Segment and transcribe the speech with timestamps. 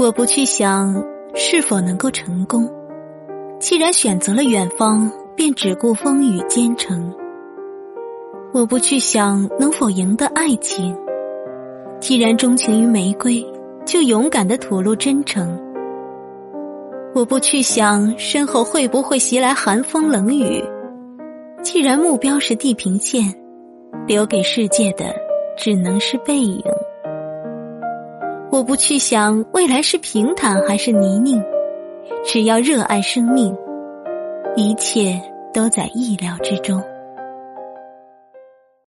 [0.00, 2.66] 我不去想是否能够成功，
[3.58, 7.14] 既然选择了远方，便只顾风雨兼程。
[8.54, 10.96] 我不去想能否赢得爱情，
[12.00, 13.46] 既然钟情于玫瑰，
[13.84, 15.60] 就勇敢的吐露真诚。
[17.14, 20.64] 我不去想身后会不会袭来寒风冷雨，
[21.62, 23.34] 既然目标是地平线，
[24.06, 25.14] 留给世界的
[25.58, 26.64] 只能是背影。
[28.60, 31.42] 我不去想未来是平坦还是泥泞，
[32.26, 33.56] 只要热爱生命，
[34.54, 35.18] 一切
[35.50, 36.78] 都在意料之中。